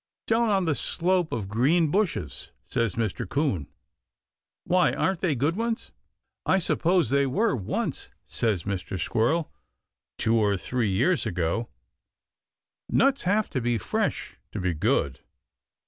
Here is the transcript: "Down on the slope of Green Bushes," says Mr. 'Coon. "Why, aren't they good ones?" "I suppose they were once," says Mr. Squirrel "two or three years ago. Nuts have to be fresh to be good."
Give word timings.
"Down 0.25 0.49
on 0.49 0.65
the 0.65 0.73
slope 0.73 1.31
of 1.31 1.47
Green 1.47 1.91
Bushes," 1.91 2.49
says 2.65 2.95
Mr. 2.95 3.29
'Coon. 3.29 3.67
"Why, 4.63 4.93
aren't 4.93 5.19
they 5.21 5.35
good 5.35 5.55
ones?" 5.55 5.91
"I 6.43 6.57
suppose 6.57 7.11
they 7.11 7.27
were 7.27 7.55
once," 7.55 8.09
says 8.25 8.63
Mr. 8.63 8.99
Squirrel 8.99 9.51
"two 10.17 10.35
or 10.37 10.57
three 10.57 10.89
years 10.89 11.27
ago. 11.27 11.69
Nuts 12.89 13.21
have 13.25 13.47
to 13.51 13.61
be 13.61 13.77
fresh 13.77 14.37
to 14.53 14.59
be 14.59 14.73
good." 14.73 15.19